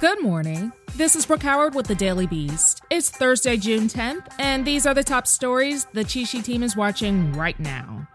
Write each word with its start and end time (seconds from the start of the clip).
Good 0.00 0.22
morning. 0.22 0.70
This 0.94 1.16
is 1.16 1.26
Brooke 1.26 1.42
Howard 1.42 1.74
with 1.74 1.88
the 1.88 1.94
Daily 1.96 2.28
Beast. 2.28 2.82
It's 2.88 3.10
Thursday, 3.10 3.56
June 3.56 3.88
10th, 3.88 4.32
and 4.38 4.64
these 4.64 4.86
are 4.86 4.94
the 4.94 5.02
top 5.02 5.26
stories 5.26 5.86
the 5.86 6.04
Cheat 6.04 6.28
Sheet 6.28 6.44
team 6.44 6.62
is 6.62 6.76
watching 6.76 7.32
right 7.32 7.58
now. 7.58 8.06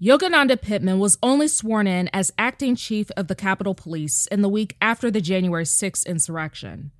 Yogananda 0.00 0.62
Pittman 0.62 1.00
was 1.00 1.18
only 1.24 1.48
sworn 1.48 1.88
in 1.88 2.08
as 2.12 2.32
acting 2.38 2.76
chief 2.76 3.10
of 3.16 3.26
the 3.26 3.34
Capitol 3.34 3.74
Police 3.74 4.28
in 4.28 4.42
the 4.42 4.48
week 4.48 4.76
after 4.80 5.10
the 5.10 5.20
January 5.20 5.64
6th 5.64 6.06
insurrection, 6.06 6.92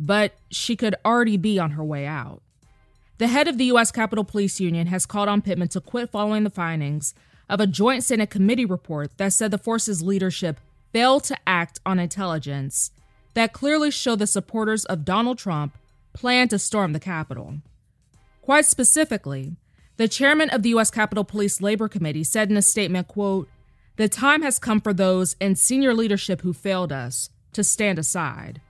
but 0.00 0.32
she 0.50 0.74
could 0.74 0.96
already 1.04 1.36
be 1.36 1.56
on 1.56 1.70
her 1.70 1.84
way 1.84 2.04
out. 2.04 2.42
The 3.18 3.28
head 3.28 3.46
of 3.46 3.58
the 3.58 3.66
U.S. 3.66 3.92
Capitol 3.92 4.24
Police 4.24 4.58
Union 4.58 4.88
has 4.88 5.06
called 5.06 5.28
on 5.28 5.40
Pittman 5.40 5.68
to 5.68 5.80
quit 5.80 6.10
following 6.10 6.42
the 6.42 6.50
findings 6.50 7.14
of 7.48 7.60
a 7.60 7.66
Joint 7.68 8.02
Senate 8.02 8.28
committee 8.30 8.64
report 8.64 9.16
that 9.18 9.32
said 9.32 9.52
the 9.52 9.58
force's 9.58 10.02
leadership 10.02 10.58
failed 10.96 11.24
to 11.24 11.36
act 11.46 11.78
on 11.84 11.98
intelligence 11.98 12.90
that 13.34 13.52
clearly 13.52 13.90
showed 13.90 14.18
the 14.18 14.26
supporters 14.26 14.86
of 14.86 15.04
Donald 15.04 15.36
Trump 15.36 15.76
planned 16.14 16.48
to 16.48 16.58
storm 16.58 16.94
the 16.94 16.98
Capitol. 16.98 17.56
Quite 18.40 18.64
specifically, 18.64 19.56
the 19.98 20.08
chairman 20.08 20.48
of 20.48 20.62
the 20.62 20.70
U.S. 20.70 20.90
Capitol 20.90 21.22
Police 21.22 21.60
Labor 21.60 21.86
Committee 21.86 22.24
said 22.24 22.50
in 22.50 22.56
a 22.56 22.62
statement, 22.62 23.08
quote, 23.08 23.46
The 23.96 24.08
time 24.08 24.40
has 24.40 24.58
come 24.58 24.80
for 24.80 24.94
those 24.94 25.36
in 25.38 25.54
senior 25.54 25.92
leadership 25.92 26.40
who 26.40 26.54
failed 26.54 26.92
us 26.92 27.28
to 27.52 27.62
stand 27.62 27.98
aside. 27.98 28.62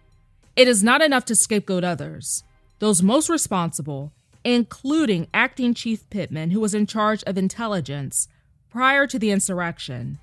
It 0.56 0.66
is 0.66 0.82
not 0.82 1.02
enough 1.02 1.26
to 1.26 1.36
scapegoat 1.36 1.84
others. 1.84 2.42
Those 2.80 3.04
most 3.04 3.28
responsible, 3.28 4.10
including 4.42 5.28
Acting 5.32 5.74
Chief 5.74 6.10
Pittman, 6.10 6.50
who 6.50 6.58
was 6.58 6.74
in 6.74 6.88
charge 6.88 7.22
of 7.22 7.38
intelligence 7.38 8.26
prior 8.68 9.06
to 9.06 9.16
the 9.16 9.30
insurrection, 9.30 10.18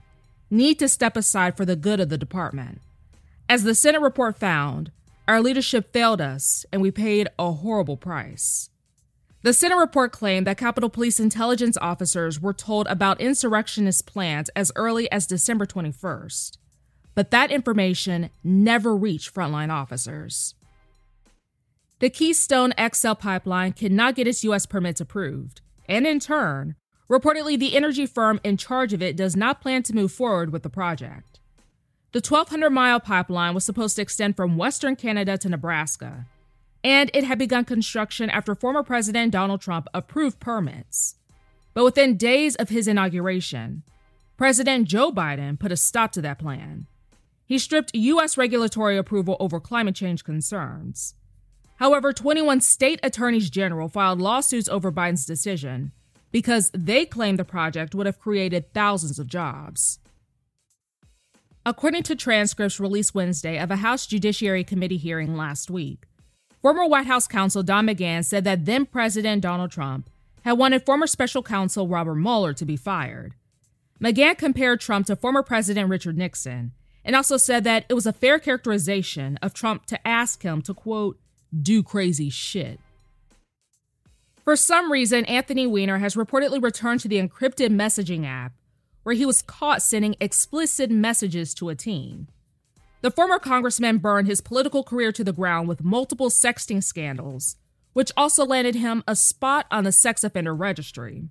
need 0.49 0.79
to 0.79 0.87
step 0.87 1.17
aside 1.17 1.57
for 1.57 1.65
the 1.65 1.75
good 1.75 1.99
of 1.99 2.09
the 2.09 2.17
department. 2.17 2.81
As 3.49 3.63
the 3.63 3.75
Senate 3.75 4.01
report 4.01 4.37
found, 4.37 4.91
our 5.27 5.41
leadership 5.41 5.93
failed 5.93 6.21
us 6.21 6.65
and 6.71 6.81
we 6.81 6.91
paid 6.91 7.27
a 7.39 7.51
horrible 7.51 7.97
price. 7.97 8.69
The 9.43 9.53
Senate 9.53 9.77
report 9.77 10.13
claimed 10.13 10.47
that 10.47 10.57
Capitol 10.57 10.89
Police 10.89 11.19
intelligence 11.19 11.77
officers 11.81 12.41
were 12.41 12.53
told 12.53 12.87
about 12.87 13.19
insurrectionist 13.19 14.05
plans 14.05 14.49
as 14.55 14.71
early 14.77 15.11
as 15.11 15.27
December 15.27 15.65
21st, 15.65 16.57
but 17.13 17.29
that 17.31 17.51
information 17.51 18.29
never 18.41 18.95
reached 18.95 19.33
frontline 19.33 19.69
officers. 19.69 20.55
The 21.99 22.09
Keystone 22.09 22.73
XL 22.81 23.13
pipeline 23.13 23.73
cannot 23.73 24.15
get 24.15 24.27
its 24.27 24.43
U.S. 24.45 24.65
permits 24.65 25.01
approved, 25.01 25.59
and 25.89 26.07
in 26.07 26.19
turn, 26.21 26.75
Reportedly, 27.09 27.59
the 27.59 27.75
energy 27.75 28.05
firm 28.05 28.39
in 28.43 28.57
charge 28.57 28.93
of 28.93 29.01
it 29.01 29.15
does 29.15 29.35
not 29.35 29.61
plan 29.61 29.83
to 29.83 29.95
move 29.95 30.11
forward 30.11 30.51
with 30.51 30.63
the 30.63 30.69
project. 30.69 31.39
The 32.13 32.19
1,200 32.19 32.69
mile 32.69 32.99
pipeline 32.99 33.53
was 33.53 33.65
supposed 33.65 33.95
to 33.95 34.01
extend 34.01 34.35
from 34.35 34.55
Western 34.55 34.95
Canada 34.95 35.37
to 35.39 35.49
Nebraska, 35.49 36.25
and 36.83 37.09
it 37.13 37.23
had 37.23 37.39
begun 37.39 37.65
construction 37.65 38.29
after 38.29 38.55
former 38.55 38.83
President 38.83 39.31
Donald 39.31 39.61
Trump 39.61 39.87
approved 39.93 40.39
permits. 40.39 41.15
But 41.73 41.83
within 41.83 42.17
days 42.17 42.55
of 42.55 42.69
his 42.69 42.87
inauguration, 42.87 43.83
President 44.37 44.87
Joe 44.87 45.11
Biden 45.11 45.59
put 45.59 45.71
a 45.71 45.77
stop 45.77 46.11
to 46.13 46.21
that 46.21 46.39
plan. 46.39 46.85
He 47.45 47.57
stripped 47.57 47.95
U.S. 47.95 48.37
regulatory 48.37 48.97
approval 48.97 49.35
over 49.39 49.59
climate 49.59 49.95
change 49.95 50.23
concerns. 50.23 51.15
However, 51.77 52.13
21 52.13 52.61
state 52.61 52.99
attorneys 53.03 53.49
general 53.49 53.89
filed 53.89 54.21
lawsuits 54.21 54.69
over 54.69 54.91
Biden's 54.91 55.25
decision 55.25 55.91
because 56.33 56.71
they 56.73 57.05
claim 57.05 57.37
the 57.37 57.45
project 57.45 57.93
would 57.95 58.07
have 58.07 58.19
created 58.19 58.73
thousands 58.73 59.19
of 59.19 59.27
jobs. 59.27 59.99
According 61.65 62.03
to 62.03 62.15
transcripts 62.15 62.79
released 62.79 63.15
Wednesday 63.15 63.57
of 63.57 63.71
a 63.71 63.77
House 63.77 64.05
Judiciary 64.05 64.65
Committee 64.65 64.97
hearing 64.97 65.37
last 65.37 65.69
week, 65.69 66.07
former 66.61 66.85
White 66.85 67.05
House 67.05 67.27
counsel 67.27 67.63
Don 67.63 67.85
McGahn 67.85 68.25
said 68.25 68.43
that 68.43 68.65
then 68.65 68.85
President 68.85 69.43
Donald 69.43 69.71
Trump 69.71 70.09
had 70.41 70.53
wanted 70.53 70.85
former 70.85 71.07
special 71.07 71.43
counsel 71.43 71.87
Robert 71.87 72.15
Mueller 72.15 72.53
to 72.53 72.65
be 72.65 72.75
fired. 72.75 73.35
McGahn 74.01 74.37
compared 74.37 74.81
Trump 74.81 75.05
to 75.05 75.15
former 75.15 75.43
President 75.43 75.87
Richard 75.87 76.17
Nixon 76.17 76.73
and 77.05 77.15
also 77.15 77.37
said 77.37 77.63
that 77.63 77.85
it 77.87 77.93
was 77.93 78.07
a 78.07 78.11
fair 78.11 78.39
characterization 78.39 79.37
of 79.41 79.53
Trump 79.53 79.85
to 79.85 80.07
ask 80.07 80.41
him 80.41 80.61
to, 80.63 80.73
quote, 80.73 81.19
do 81.61 81.83
crazy 81.83 82.31
shit. 82.31 82.79
For 84.43 84.55
some 84.57 84.91
reason, 84.91 85.23
Anthony 85.25 85.65
Weiner 85.65 85.99
has 85.99 86.15
reportedly 86.15 86.61
returned 86.61 86.99
to 87.01 87.07
the 87.07 87.21
encrypted 87.21 87.69
messaging 87.69 88.25
app, 88.25 88.53
where 89.03 89.15
he 89.15 89.25
was 89.25 89.41
caught 89.41 89.81
sending 89.81 90.15
explicit 90.19 90.91
messages 90.91 91.53
to 91.55 91.69
a 91.69 91.75
teen. 91.75 92.27
The 93.01 93.11
former 93.11 93.39
congressman 93.39 93.99
burned 93.99 94.27
his 94.27 94.41
political 94.41 94.83
career 94.83 95.11
to 95.13 95.23
the 95.23 95.33
ground 95.33 95.67
with 95.67 95.83
multiple 95.83 96.29
sexting 96.29 96.83
scandals, 96.83 97.55
which 97.93 98.11
also 98.17 98.45
landed 98.45 98.75
him 98.75 99.03
a 99.07 99.15
spot 99.15 99.65
on 99.71 99.85
the 99.85 99.91
sex 99.91 100.23
offender 100.23 100.53
registry. 100.53 101.29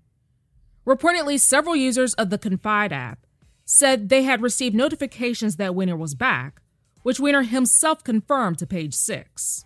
Reportedly, 0.86 1.38
several 1.38 1.76
users 1.76 2.14
of 2.14 2.30
the 2.30 2.38
Confide 2.38 2.92
app 2.92 3.26
said 3.64 4.08
they 4.08 4.22
had 4.22 4.42
received 4.42 4.74
notifications 4.74 5.56
that 5.56 5.74
Weiner 5.74 5.96
was 5.96 6.14
back, 6.14 6.60
which 7.02 7.20
Weiner 7.20 7.42
himself 7.42 8.04
confirmed 8.04 8.58
to 8.58 8.66
page 8.66 8.94
six. 8.94 9.64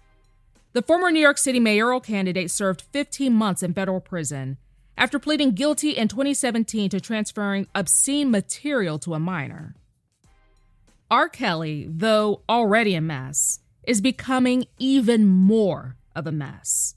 The 0.77 0.83
former 0.83 1.11
New 1.11 1.21
York 1.21 1.39
City 1.39 1.59
mayoral 1.59 2.01
candidate 2.01 2.51
served 2.51 2.83
15 2.83 3.33
months 3.33 3.63
in 3.63 3.73
federal 3.73 3.99
prison 3.99 4.59
after 4.99 5.19
pleading 5.19 5.53
guilty 5.53 5.93
in 5.93 6.07
2017 6.07 6.91
to 6.91 7.01
transferring 7.01 7.67
obscene 7.75 8.31
material 8.31 8.99
to 8.99 9.15
a 9.15 9.19
minor. 9.19 9.75
R. 11.11 11.31
Kelly, 11.31 11.87
though 11.89 12.43
already 12.47 12.95
a 12.95 13.01
mess, 13.01 13.61
is 13.85 14.03
becoming 14.03 14.67
even 14.79 15.27
more 15.27 15.97
of 16.15 16.27
a 16.27 16.31
mess. 16.31 16.95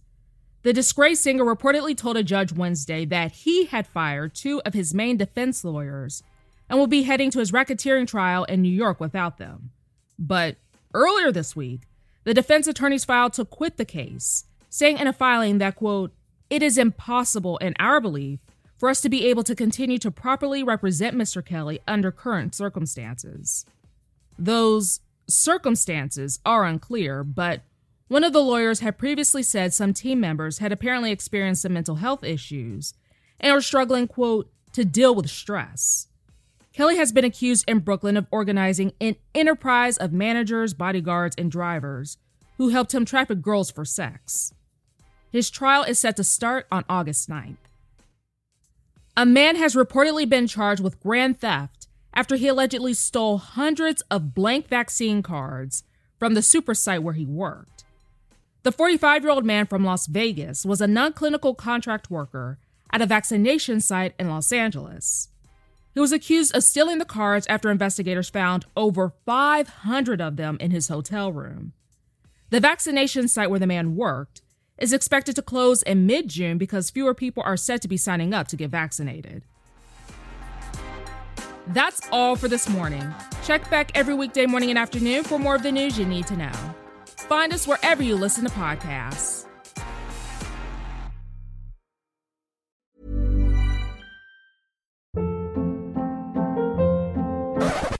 The 0.64 0.74
disgraced 0.74 1.24
singer 1.24 1.46
reportedly 1.46 1.96
told 1.96 2.18
a 2.18 2.22
judge 2.22 2.52
Wednesday 2.52 3.06
that 3.06 3.32
he 3.32 3.64
had 3.68 3.88
fired 3.88 4.36
two 4.36 4.62
of 4.66 4.74
his 4.74 4.94
main 4.94 5.16
defense 5.16 5.64
lawyers 5.64 6.22
and 6.70 6.78
will 6.78 6.88
be 6.88 7.04
heading 7.04 7.32
to 7.32 7.40
his 7.40 7.54
racketeering 7.54 8.08
trial 8.08 8.44
in 8.44 8.62
New 8.62 8.68
York 8.68 9.00
without 9.00 9.38
them. 9.38 9.72
But 10.20 10.58
earlier 10.94 11.32
this 11.32 11.56
week, 11.56 11.84
the 12.30 12.36
defense 12.36 12.68
attorneys 12.68 13.06
filed 13.06 13.34
to 13.34 13.44
quit 13.44 13.78
the 13.78 13.86
case, 13.86 14.46
saying 14.70 15.00
in 15.00 15.08
a 15.08 15.14
filing 15.14 15.58
that, 15.58 15.78
quote, 15.78 16.14
it 16.48 16.62
is 16.62 16.78
impossible, 16.78 17.58
in 17.58 17.74
our 17.80 18.00
belief, 18.00 18.40
for 18.78 18.88
us 18.88 19.02
to 19.02 19.10
be 19.10 19.26
able 19.26 19.42
to 19.42 19.56
continue 19.56 19.98
to 19.98 20.12
properly 20.12 20.62
represent 20.62 21.18
Mr. 21.18 21.44
Kelly 21.44 21.80
under 21.88 22.12
current 22.12 22.54
circumstances. 22.54 23.66
Those 24.38 25.00
circumstances 25.28 26.38
are 26.46 26.66
unclear, 26.66 27.24
but 27.24 27.64
one 28.10 28.24
of 28.24 28.32
the 28.32 28.44
lawyers 28.44 28.82
had 28.82 29.00
previously 29.00 29.42
said 29.42 29.74
some 29.74 29.92
team 29.92 30.20
members 30.20 30.60
had 30.60 30.72
apparently 30.72 31.12
experienced 31.12 31.64
some 31.64 31.74
mental 31.74 31.96
health 31.96 32.24
issues 32.24 32.94
and 33.40 33.56
were 33.56 33.62
struggling, 33.62 34.08
quote, 34.08 34.52
to 34.74 34.86
deal 34.86 35.16
with 35.16 35.32
stress. 35.32 36.09
Kelly 36.74 36.98
has 36.98 37.12
been 37.12 37.26
accused 37.26 37.66
in 37.68 37.80
Brooklyn 37.80 38.16
of 38.16 38.28
organizing 38.32 38.94
an 39.02 39.16
enterprise 39.34 39.98
of 39.98 40.14
managers, 40.14 40.74
bodyguards, 40.74 41.36
and 41.38 41.52
drivers 41.52 42.18
who 42.58 42.70
helped 42.70 42.94
him 42.94 43.06
traffic 43.06 43.42
girls 43.42 43.72
for 43.72 43.86
sex. 43.86 44.54
His 45.32 45.50
trial 45.50 45.84
is 45.84 46.00
set 46.00 46.16
to 46.18 46.24
start 46.24 46.68
on 46.72 46.86
August 46.90 47.30
9th. 47.30 47.58
A 49.16 49.26
man 49.26 49.56
has 49.56 49.76
reportedly 49.76 50.28
been 50.28 50.48
charged 50.48 50.82
with 50.82 51.00
grand 51.02 51.40
theft 51.40 51.88
after 52.14 52.36
he 52.36 52.48
allegedly 52.48 52.94
stole 52.94 53.38
hundreds 53.38 54.02
of 54.10 54.34
blank 54.34 54.68
vaccine 54.68 55.22
cards 55.22 55.84
from 56.18 56.34
the 56.34 56.42
super 56.42 56.74
site 56.74 57.04
where 57.04 57.14
he 57.14 57.26
worked. 57.26 57.84
The 58.64 58.72
45 58.72 59.24
year 59.24 59.32
old 59.32 59.46
man 59.46 59.66
from 59.66 59.84
Las 59.84 60.08
Vegas 60.08 60.66
was 60.66 60.82
a 60.82 60.88
non 60.88 61.14
clinical 61.14 61.56
contract 61.56 62.12
worker 62.12 62.60
at 62.92 63.02
a 63.02 63.06
vaccination 63.06 63.80
site 63.80 64.14
in 64.20 64.30
Los 64.30 64.52
Angeles. 64.52 65.30
He 66.00 66.02
was 66.02 66.14
accused 66.14 66.56
of 66.56 66.64
stealing 66.64 67.00
the 67.00 67.04
cards 67.04 67.46
after 67.48 67.70
investigators 67.70 68.30
found 68.30 68.66
over 68.78 69.12
500 69.26 70.22
of 70.22 70.38
them 70.38 70.56
in 70.62 70.72
his 70.72 70.88
hotel 70.88 71.34
room. 71.34 71.74
The 72.52 72.62
vaccination 72.62 73.28
site 73.28 73.50
where 73.50 73.60
the 73.60 73.68
man 73.68 73.98
worked 73.98 74.42
is 74.78 74.94
expected 74.94 75.36
to 75.36 75.42
close 75.42 75.84
in 75.84 76.06
mid 76.06 76.30
June 76.30 76.58
because 76.58 76.90
fewer 76.90 77.14
people 77.14 77.44
are 77.44 77.58
said 77.58 77.82
to 77.82 77.90
be 77.90 77.98
signing 77.98 78.34
up 78.34 78.48
to 78.48 78.56
get 78.56 78.72
vaccinated. 78.72 79.44
That's 81.68 82.08
all 82.14 82.38
for 82.38 82.48
this 82.48 82.70
morning. 82.70 83.14
Check 83.44 83.70
back 83.70 83.92
every 83.94 84.14
weekday 84.14 84.46
morning 84.46 84.70
and 84.70 84.80
afternoon 84.80 85.26
for 85.26 85.38
more 85.38 85.56
of 85.56 85.64
the 85.64 85.72
news 85.74 86.00
you 86.00 86.06
need 86.06 86.28
to 86.28 86.38
know. 86.38 86.76
Find 87.08 87.52
us 87.52 87.68
wherever 87.68 88.02
you 88.02 88.16
listen 88.16 88.46
to 88.46 88.52
podcasts. 88.52 89.49